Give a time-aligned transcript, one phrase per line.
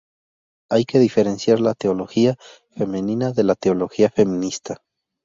[0.71, 2.35] Hay que diferenciar la teología
[2.71, 4.81] femenina de la teología feminista.